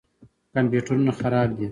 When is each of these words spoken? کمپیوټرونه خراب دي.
کمپیوټرونه 0.53 1.11
خراب 1.19 1.49
دي. 1.57 1.67